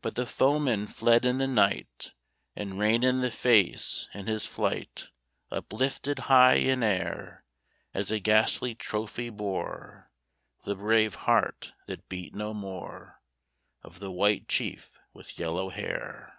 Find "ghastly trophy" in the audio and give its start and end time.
8.20-9.28